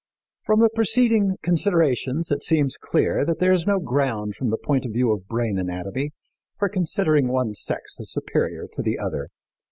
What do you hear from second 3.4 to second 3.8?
is no